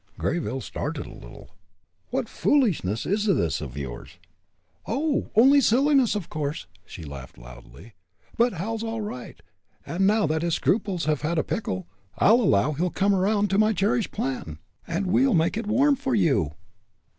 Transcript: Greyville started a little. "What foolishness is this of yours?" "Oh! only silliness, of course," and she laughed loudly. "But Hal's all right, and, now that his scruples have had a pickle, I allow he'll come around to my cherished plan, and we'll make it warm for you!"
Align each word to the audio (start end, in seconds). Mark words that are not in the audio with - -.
Greyville 0.17 0.61
started 0.63 1.05
a 1.05 1.13
little. 1.13 1.51
"What 2.09 2.27
foolishness 2.27 3.05
is 3.05 3.25
this 3.25 3.61
of 3.61 3.77
yours?" 3.77 4.17
"Oh! 4.87 5.29
only 5.35 5.61
silliness, 5.61 6.15
of 6.15 6.27
course," 6.27 6.65
and 6.83 6.89
she 6.91 7.03
laughed 7.03 7.37
loudly. 7.37 7.93
"But 8.35 8.53
Hal's 8.53 8.83
all 8.83 9.01
right, 9.01 9.39
and, 9.85 10.07
now 10.07 10.25
that 10.25 10.41
his 10.41 10.55
scruples 10.55 11.05
have 11.05 11.21
had 11.21 11.37
a 11.37 11.43
pickle, 11.43 11.85
I 12.17 12.29
allow 12.29 12.71
he'll 12.71 12.89
come 12.89 13.13
around 13.13 13.51
to 13.51 13.59
my 13.59 13.73
cherished 13.73 14.09
plan, 14.09 14.57
and 14.87 15.05
we'll 15.05 15.35
make 15.35 15.55
it 15.55 15.67
warm 15.67 15.95
for 15.95 16.15
you!" 16.15 16.53